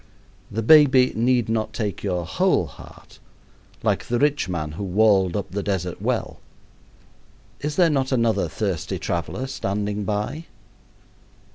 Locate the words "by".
10.03-10.45